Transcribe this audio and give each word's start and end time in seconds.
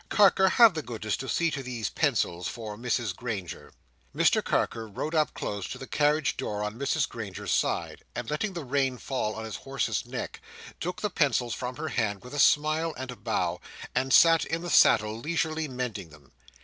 Carker, 0.09 0.49
have 0.49 0.73
the 0.73 0.81
goodness 0.81 1.15
to 1.17 1.29
see 1.29 1.51
to 1.51 1.61
these 1.61 1.91
pencils 1.91 2.47
for 2.47 2.75
Mrs 2.75 3.15
Granger." 3.15 3.71
Mr 4.15 4.43
Carker 4.43 4.87
rode 4.87 5.13
up 5.13 5.35
close 5.35 5.67
to 5.67 5.77
the 5.77 5.85
carriage 5.85 6.37
door 6.37 6.63
on 6.63 6.73
Mrs 6.79 7.07
Granger's 7.07 7.51
side, 7.51 8.03
and 8.15 8.27
letting 8.27 8.53
the 8.53 8.65
rein 8.65 8.97
fall 8.97 9.35
on 9.35 9.45
his 9.45 9.57
horse's 9.57 10.07
neck, 10.07 10.41
took 10.79 11.01
the 11.01 11.11
pencils 11.11 11.53
from 11.53 11.75
her 11.75 11.89
hand 11.89 12.23
with 12.23 12.33
a 12.33 12.39
smile 12.39 12.95
and 12.97 13.11
a 13.11 13.15
bow, 13.15 13.61
and 13.93 14.11
sat 14.11 14.43
in 14.43 14.63
the 14.63 14.71
saddle 14.71 15.19
leisurely 15.19 15.67
mending 15.67 16.09
them. 16.09 16.31